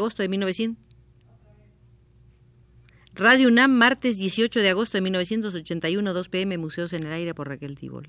[0.00, 0.82] agosto de 1900.
[3.14, 7.48] Radio UNAM, martes 18 de agosto de 1981, 2 pm, Museos en el Aire por
[7.48, 8.08] Raquel Tibol.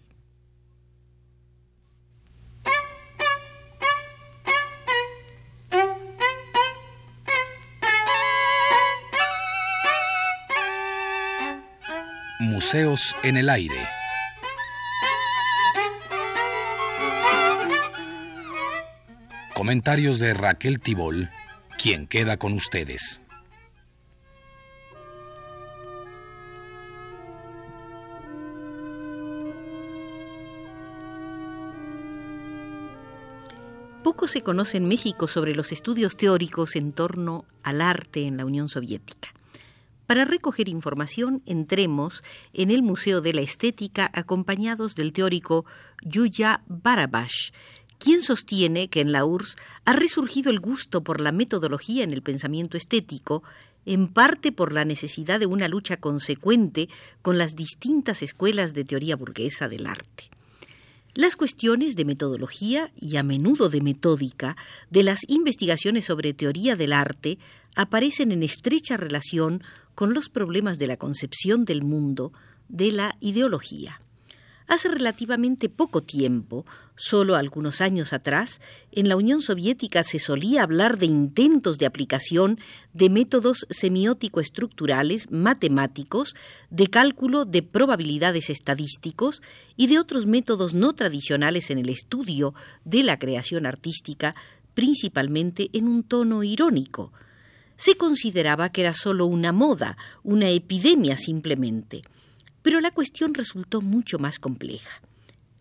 [12.40, 13.88] Museos en el Aire.
[19.54, 21.30] Comentarios de Raquel Tibol,
[21.82, 23.22] quien queda con ustedes.
[34.04, 38.46] Poco se conoce en México sobre los estudios teóricos en torno al arte en la
[38.46, 39.30] Unión Soviética.
[40.06, 42.22] Para recoger información, entremos
[42.54, 45.66] en el Museo de la Estética acompañados del teórico
[46.04, 47.52] Yuya Barabash,
[48.02, 49.56] quien sostiene que en la URSS
[49.86, 53.44] ha resurgido el gusto por la metodología en el pensamiento estético,
[53.86, 56.90] en parte por la necesidad de una lucha consecuente
[57.22, 60.32] con las distintas escuelas de teoría burguesa del arte.
[61.14, 64.58] Las cuestiones de metodología y a menudo de metódica
[64.90, 67.38] de las investigaciones sobre teoría del arte
[67.76, 69.62] aparecen en estrecha relación
[69.94, 72.34] con los problemas de la concepción del mundo
[72.68, 74.01] de la ideología.
[74.72, 78.62] Hace relativamente poco tiempo, solo algunos años atrás,
[78.94, 82.58] en la Unión Soviética se solía hablar de intentos de aplicación
[82.94, 86.36] de métodos semiótico-estructurales matemáticos,
[86.70, 89.42] de cálculo de probabilidades estadísticos
[89.76, 92.54] y de otros métodos no tradicionales en el estudio
[92.86, 94.36] de la creación artística,
[94.74, 97.12] principalmente en un tono irónico.
[97.76, 102.04] Se consideraba que era solo una moda, una epidemia simplemente.
[102.62, 105.02] Pero la cuestión resultó mucho más compleja.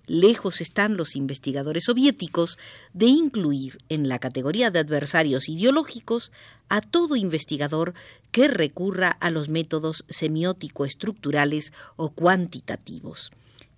[0.06, 2.58] Lejos están los investigadores soviéticos
[2.92, 6.32] de incluir en la categoría de adversarios ideológicos
[6.68, 7.94] a todo investigador
[8.32, 13.30] que recurra a los métodos semiótico-estructurales o cuantitativos.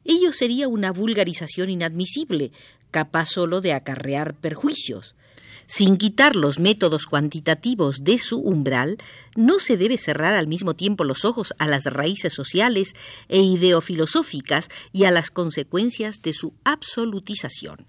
[0.05, 2.51] Ello sería una vulgarización inadmisible,
[2.91, 5.15] capaz solo de acarrear perjuicios.
[5.75, 8.99] Sin quitar los métodos cuantitativos de su umbral,
[9.37, 12.93] no se debe cerrar al mismo tiempo los ojos a las raíces sociales
[13.31, 17.87] e ideofilosóficas y a las consecuencias de su absolutización.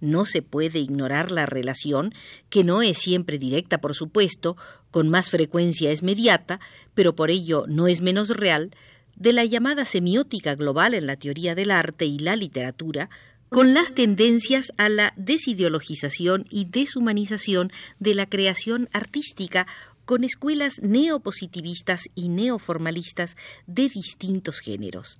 [0.00, 2.12] No se puede ignorar la relación,
[2.50, 4.58] que no es siempre directa, por supuesto,
[4.90, 6.60] con más frecuencia es mediata,
[6.92, 8.70] pero por ello no es menos real,
[9.16, 13.08] de la llamada semiótica global en la teoría del arte y la literatura,
[13.54, 17.70] con las tendencias a la desideologización y deshumanización
[18.00, 19.68] de la creación artística
[20.04, 23.36] con escuelas neopositivistas y neoformalistas
[23.68, 25.18] de distintos géneros.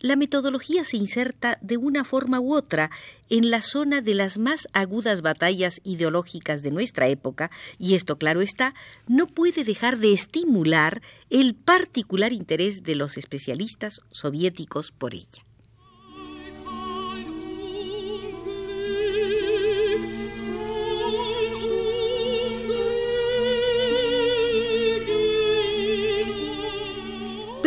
[0.00, 2.90] La metodología se inserta de una forma u otra
[3.30, 8.42] en la zona de las más agudas batallas ideológicas de nuestra época, y esto, claro
[8.42, 8.74] está,
[9.08, 11.00] no puede dejar de estimular
[11.30, 15.42] el particular interés de los especialistas soviéticos por ella.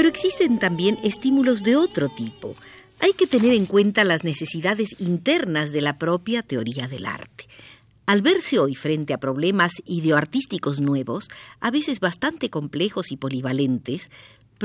[0.05, 2.53] Pero existen también estímulos de otro tipo.
[2.99, 7.47] Hay que tener en cuenta las necesidades internas de la propia teoría del arte.
[8.05, 11.27] Al verse hoy frente a problemas ideoartísticos nuevos,
[11.59, 14.11] a veces bastante complejos y polivalentes,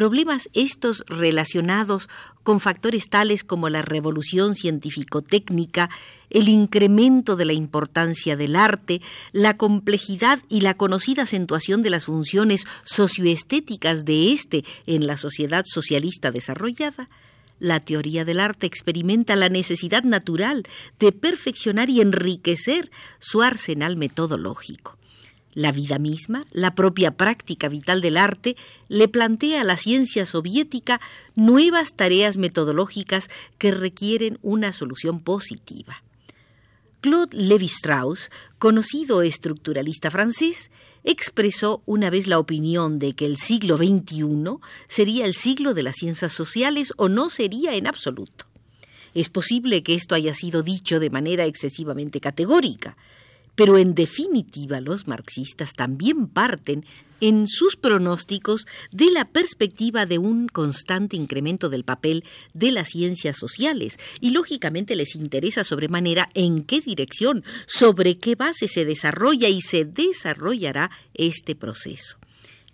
[0.00, 2.08] Problemas estos relacionados
[2.42, 5.90] con factores tales como la revolución científico-técnica,
[6.30, 9.02] el incremento de la importancia del arte,
[9.32, 15.64] la complejidad y la conocida acentuación de las funciones socioestéticas de éste en la sociedad
[15.66, 17.10] socialista desarrollada,
[17.58, 20.62] la teoría del arte experimenta la necesidad natural
[20.98, 24.99] de perfeccionar y enriquecer su arsenal metodológico.
[25.52, 28.56] La vida misma, la propia práctica vital del arte,
[28.88, 31.00] le plantea a la ciencia soviética
[31.34, 33.28] nuevas tareas metodológicas
[33.58, 36.02] que requieren una solución positiva.
[37.00, 40.70] Claude Lévi-Strauss, conocido estructuralista francés,
[41.02, 45.96] expresó una vez la opinión de que el siglo XXI sería el siglo de las
[45.96, 48.44] ciencias sociales o no sería en absoluto.
[49.14, 52.96] Es posible que esto haya sido dicho de manera excesivamente categórica,
[53.54, 56.84] pero en definitiva los marxistas también parten
[57.20, 62.24] en sus pronósticos de la perspectiva de un constante incremento del papel
[62.54, 68.68] de las ciencias sociales y lógicamente les interesa sobremanera en qué dirección, sobre qué base
[68.68, 72.18] se desarrolla y se desarrollará este proceso.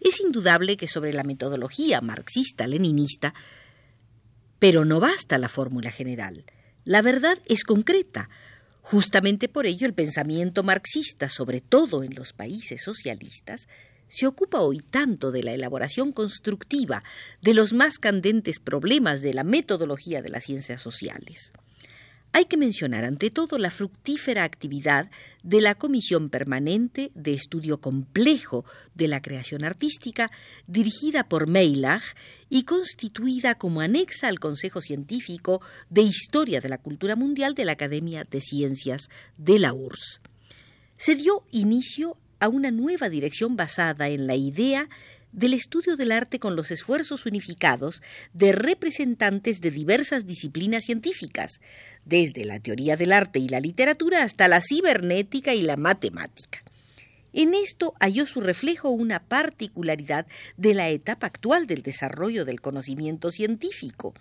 [0.00, 3.34] Es indudable que sobre la metodología marxista-leninista,
[4.58, 6.44] pero no basta la fórmula general.
[6.84, 8.28] La verdad es concreta,
[8.88, 13.66] Justamente por ello el pensamiento marxista, sobre todo en los países socialistas,
[14.06, 17.02] se ocupa hoy tanto de la elaboración constructiva
[17.42, 21.52] de los más candentes problemas de la metodología de las ciencias sociales.
[22.36, 25.10] Hay que mencionar ante todo la fructífera actividad
[25.42, 30.30] de la Comisión Permanente de Estudio Complejo de la Creación Artística,
[30.66, 32.02] dirigida por Meilach
[32.50, 37.72] y constituida como anexa al Consejo Científico de Historia de la Cultura Mundial de la
[37.72, 39.08] Academia de Ciencias
[39.38, 40.20] de la URSS.
[40.98, 44.90] Se dio inicio a una nueva dirección basada en la idea
[45.36, 48.02] del estudio del arte con los esfuerzos unificados
[48.32, 51.60] de representantes de diversas disciplinas científicas,
[52.04, 56.60] desde la teoría del arte y la literatura hasta la cibernética y la matemática.
[57.34, 63.30] En esto halló su reflejo una particularidad de la etapa actual del desarrollo del conocimiento
[63.30, 64.14] científico,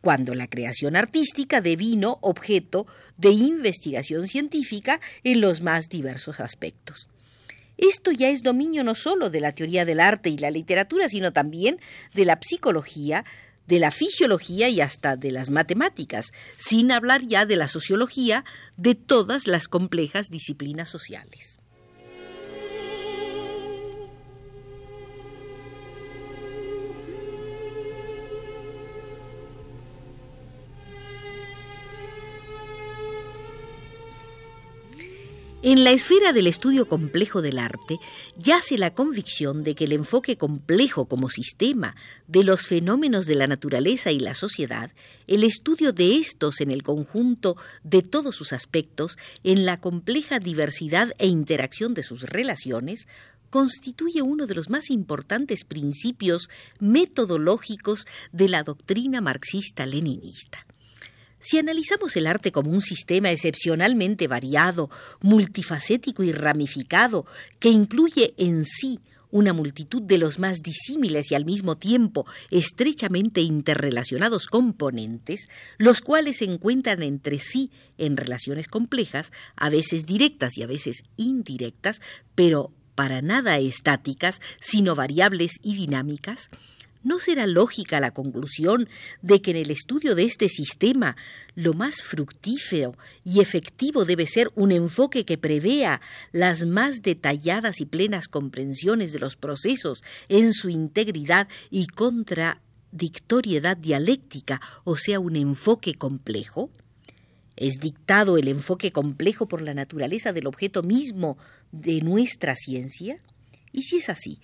[0.00, 7.08] cuando la creación artística devino objeto de investigación científica en los más diversos aspectos.
[7.80, 11.32] Esto ya es dominio no solo de la teoría del arte y la literatura, sino
[11.32, 11.80] también
[12.12, 13.24] de la psicología,
[13.66, 18.44] de la fisiología y hasta de las matemáticas, sin hablar ya de la sociología,
[18.76, 21.59] de todas las complejas disciplinas sociales.
[35.62, 37.98] En la esfera del estudio complejo del arte
[38.38, 41.96] yace la convicción de que el enfoque complejo como sistema
[42.26, 44.90] de los fenómenos de la naturaleza y la sociedad,
[45.26, 51.12] el estudio de estos en el conjunto de todos sus aspectos, en la compleja diversidad
[51.18, 53.06] e interacción de sus relaciones,
[53.50, 56.48] constituye uno de los más importantes principios
[56.78, 60.69] metodológicos de la doctrina marxista-leninista.
[61.40, 64.90] Si analizamos el arte como un sistema excepcionalmente variado,
[65.20, 67.26] multifacético y ramificado,
[67.58, 69.00] que incluye en sí
[69.30, 75.48] una multitud de los más disímiles y al mismo tiempo estrechamente interrelacionados componentes,
[75.78, 81.04] los cuales se encuentran entre sí en relaciones complejas, a veces directas y a veces
[81.16, 82.00] indirectas,
[82.34, 86.50] pero para nada estáticas, sino variables y dinámicas,
[87.02, 88.86] ¿No será lógica la conclusión
[89.22, 91.16] de que en el estudio de este sistema
[91.54, 92.94] lo más fructífero
[93.24, 96.02] y efectivo debe ser un enfoque que prevea
[96.32, 104.60] las más detalladas y plenas comprensiones de los procesos en su integridad y contradictoriedad dialéctica,
[104.84, 106.70] o sea, un enfoque complejo?
[107.56, 111.38] ¿Es dictado el enfoque complejo por la naturaleza del objeto mismo
[111.72, 113.22] de nuestra ciencia?
[113.72, 114.40] Y si es así,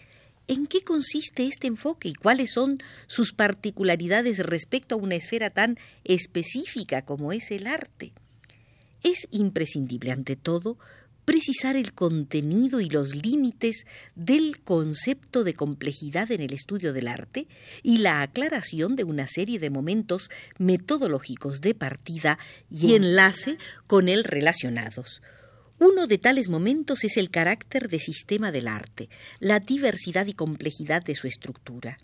[0.48, 5.78] ¿En qué consiste este enfoque y cuáles son sus particularidades respecto a una esfera tan
[6.04, 8.12] específica como es el arte?
[9.02, 10.78] Es imprescindible, ante todo,
[11.24, 13.84] precisar el contenido y los límites
[14.14, 17.48] del concepto de complejidad en el estudio del arte
[17.82, 22.38] y la aclaración de una serie de momentos metodológicos de partida
[22.70, 23.58] y enlace
[23.88, 25.20] con él relacionados.
[25.78, 31.02] Uno de tales momentos es el carácter de sistema del arte, la diversidad y complejidad
[31.04, 31.98] de su estructura.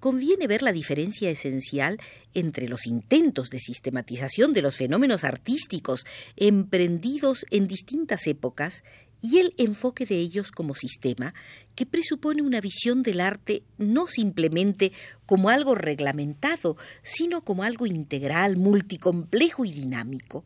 [0.00, 1.98] Conviene ver la diferencia esencial
[2.34, 6.04] entre los intentos de sistematización de los fenómenos artísticos
[6.36, 8.82] emprendidos en distintas épocas
[9.22, 11.34] y el enfoque de ellos como sistema,
[11.76, 14.90] que presupone una visión del arte no simplemente
[15.24, 20.44] como algo reglamentado, sino como algo integral, multicomplejo y dinámico.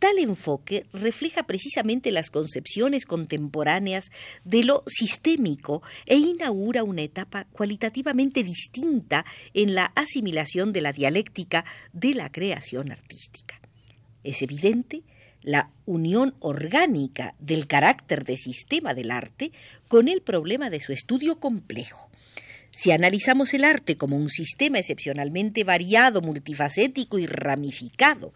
[0.00, 4.10] Tal enfoque refleja precisamente las concepciones contemporáneas
[4.44, 11.66] de lo sistémico e inaugura una etapa cualitativamente distinta en la asimilación de la dialéctica
[11.92, 13.60] de la creación artística.
[14.24, 15.02] Es evidente
[15.42, 19.52] la unión orgánica del carácter de sistema del arte
[19.86, 22.10] con el problema de su estudio complejo.
[22.72, 28.32] Si analizamos el arte como un sistema excepcionalmente variado, multifacético y ramificado,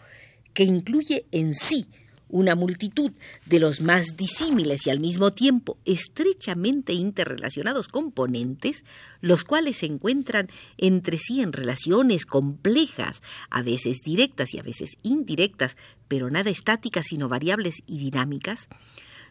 [0.55, 1.87] que incluye en sí
[2.35, 3.13] una multitud
[3.47, 8.85] de los más disímiles y al mismo tiempo estrechamente interrelacionados componentes,
[9.21, 14.97] los cuales se encuentran entre sí en relaciones complejas, a veces directas y a veces
[15.03, 15.77] indirectas,
[16.09, 18.69] pero nada estáticas sino variables y dinámicas,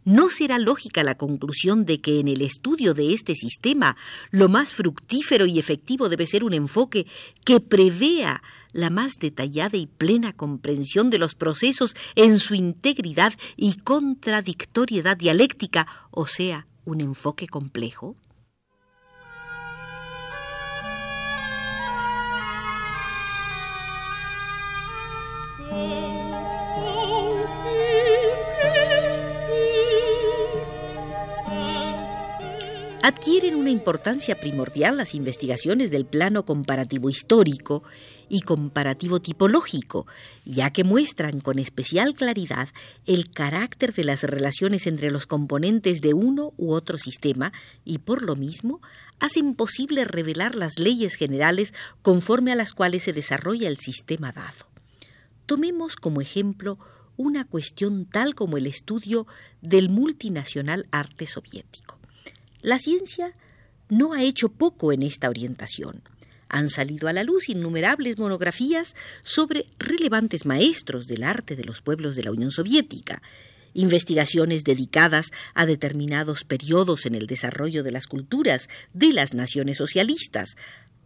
[0.05, 3.95] ¿No será lógica la conclusión de que en el estudio de este sistema
[4.31, 7.07] lo más fructífero y efectivo debe ser un enfoque
[7.45, 13.75] que prevea la más detallada y plena comprensión de los procesos en su integridad y
[13.77, 18.15] contradictoriedad dialéctica, o sea, un enfoque complejo?
[33.03, 37.83] Adquieren una importancia primordial las investigaciones del plano comparativo histórico
[38.29, 40.07] y comparativo tipológico,
[40.45, 42.69] ya que muestran con especial claridad
[43.05, 47.51] el carácter de las relaciones entre los componentes de uno u otro sistema
[47.83, 48.79] y por lo mismo
[49.19, 54.69] hacen posible revelar las leyes generales conforme a las cuales se desarrolla el sistema dado.
[55.45, 56.79] Tomemos como ejemplo
[57.17, 59.27] una cuestión tal como el estudio
[59.61, 61.99] del multinacional arte soviético.
[62.63, 63.35] La ciencia
[63.89, 66.01] no ha hecho poco en esta orientación.
[66.47, 72.15] Han salido a la luz innumerables monografías sobre relevantes maestros del arte de los pueblos
[72.15, 73.21] de la Unión Soviética,
[73.73, 80.55] investigaciones dedicadas a determinados periodos en el desarrollo de las culturas de las naciones socialistas,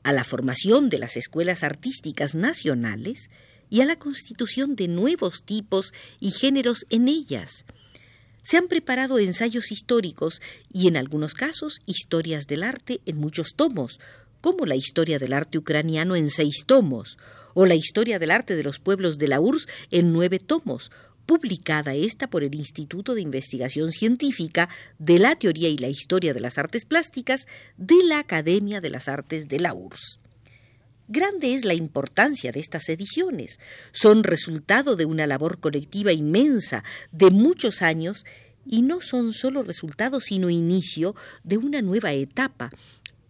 [0.03, 3.31] a la formación de las escuelas artísticas nacionales
[3.71, 7.65] y a la constitución de nuevos tipos y géneros en ellas.
[8.47, 13.99] Se han preparado ensayos históricos y en algunos casos historias del arte en muchos tomos,
[14.39, 17.17] como la historia del arte ucraniano en seis tomos,
[17.55, 20.91] o la historia del arte de los pueblos de la URSS en nueve tomos,
[21.25, 26.39] publicada esta por el Instituto de Investigación Científica de la Teoría y la Historia de
[26.39, 30.21] las Artes Plásticas de la Academia de las Artes de la URSS.
[31.09, 33.59] Grande es la importancia de estas ediciones.
[33.93, 36.83] Son resultado de una labor colectiva inmensa
[37.13, 38.25] de muchos años
[38.65, 42.71] y no son solo resultado sino inicio de una nueva etapa,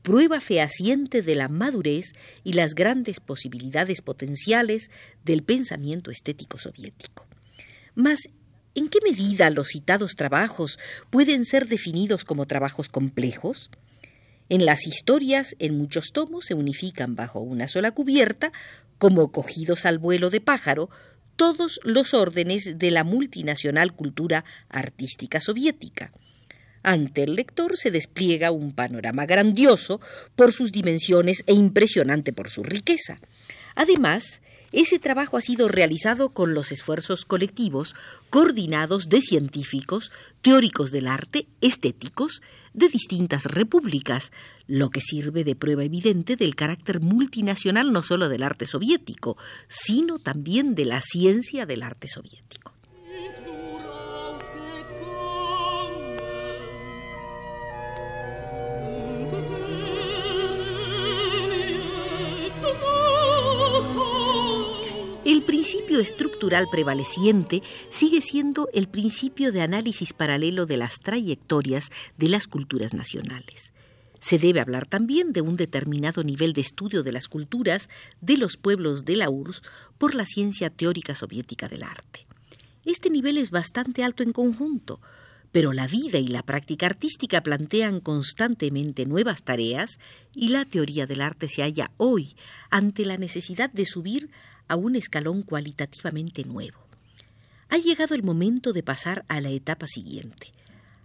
[0.01, 4.89] prueba fehaciente de la madurez y las grandes posibilidades potenciales
[5.23, 7.27] del pensamiento estético soviético.
[7.93, 8.21] Mas,
[8.73, 10.79] ¿en qué medida los citados trabajos
[11.11, 13.69] pueden ser definidos como trabajos complejos?
[14.49, 18.51] En las historias, en muchos tomos, se unifican bajo una sola cubierta,
[18.97, 20.89] como cogidos al vuelo de pájaro,
[21.35, 26.11] todos los órdenes de la multinacional cultura artística soviética.
[26.83, 29.99] Ante el lector se despliega un panorama grandioso
[30.35, 33.19] por sus dimensiones e impresionante por su riqueza.
[33.75, 37.95] Además, ese trabajo ha sido realizado con los esfuerzos colectivos
[38.29, 42.41] coordinados de científicos, teóricos del arte, estéticos,
[42.73, 44.31] de distintas repúblicas,
[44.67, 50.19] lo que sirve de prueba evidente del carácter multinacional no solo del arte soviético, sino
[50.19, 52.76] también de la ciencia del arte soviético.
[65.47, 72.47] Principio estructural prevaleciente sigue siendo el principio de análisis paralelo de las trayectorias de las
[72.47, 73.73] culturas nacionales.
[74.19, 77.89] Se debe hablar también de un determinado nivel de estudio de las culturas
[78.19, 79.61] de los pueblos de la URSS
[79.97, 82.27] por la ciencia teórica soviética del arte.
[82.83, 84.99] Este nivel es bastante alto en conjunto,
[85.53, 89.97] pero la vida y la práctica artística plantean constantemente nuevas tareas
[90.33, 92.35] y la teoría del arte se halla hoy
[92.69, 94.29] ante la necesidad de subir
[94.67, 96.79] a un escalón cualitativamente nuevo.
[97.69, 100.53] Ha llegado el momento de pasar a la etapa siguiente,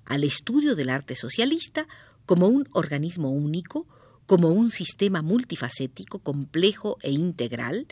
[0.04, 1.87] al estudio del arte socialista
[2.26, 3.87] como un organismo único,
[4.26, 7.87] como un sistema multifacético, complejo e integral,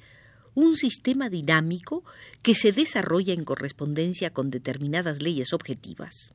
[0.54, 2.04] un sistema dinámico
[2.42, 6.32] que se desarrolla en correspondencia con determinadas leyes objetivas.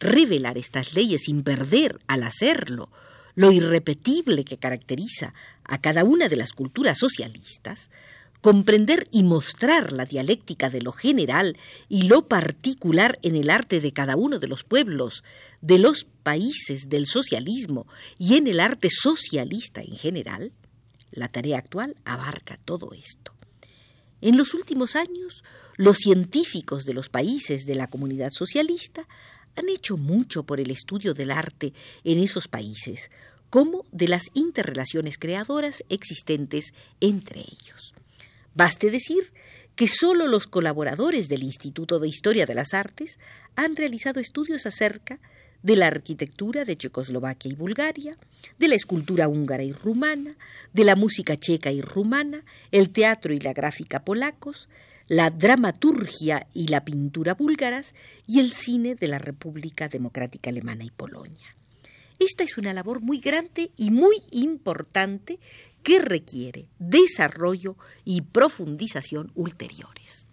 [0.00, 2.90] Revelar estas leyes sin perder, al hacerlo,
[3.34, 5.34] lo irrepetible que caracteriza
[5.64, 7.90] a cada una de las culturas socialistas,
[8.40, 11.56] comprender y mostrar la dialéctica de lo general
[11.88, 15.24] y lo particular en el arte de cada uno de los pueblos,
[15.60, 17.86] de los países del socialismo
[18.18, 20.52] y en el arte socialista en general,
[21.10, 23.32] la tarea actual abarca todo esto.
[24.20, 25.44] En los últimos años,
[25.76, 29.06] los científicos de los países de la comunidad socialista
[29.56, 31.72] han hecho mucho por el estudio del arte
[32.04, 33.10] en esos países,
[33.50, 37.94] como de las interrelaciones creadoras existentes entre ellos.
[38.58, 39.32] Baste decir
[39.76, 43.20] que solo los colaboradores del Instituto de Historia de las Artes
[43.54, 45.20] han realizado estudios acerca
[45.62, 48.18] de la arquitectura de Checoslovaquia y Bulgaria,
[48.58, 50.36] de la escultura húngara y rumana,
[50.72, 54.68] de la música checa y rumana, el teatro y la gráfica polacos,
[55.06, 57.94] la dramaturgia y la pintura búlgaras
[58.26, 61.57] y el cine de la República Democrática Alemana y Polonia.
[62.18, 65.38] Esta es una labor muy grande y muy importante
[65.82, 70.26] que requiere desarrollo y profundización ulteriores.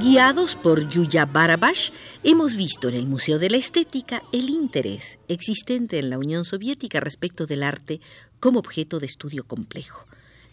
[0.00, 1.90] Guiados por Yuya Barabash,
[2.24, 7.00] hemos visto en el Museo de la Estética el interés existente en la Unión Soviética
[7.00, 8.00] respecto del arte
[8.40, 10.06] como objeto de estudio complejo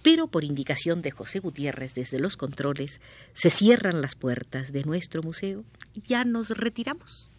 [0.07, 3.01] pero por indicación de José Gutiérrez desde los controles,
[3.33, 7.29] se cierran las puertas de nuestro museo y ya nos retiramos.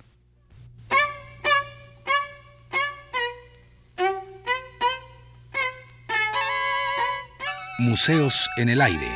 [7.79, 9.09] Museos en el aire.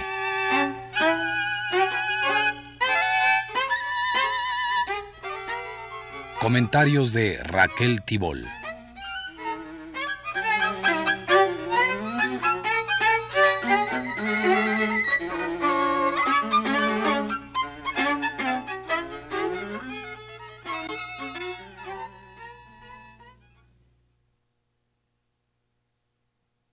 [6.41, 8.62] Comentarios de Raquel Tibol.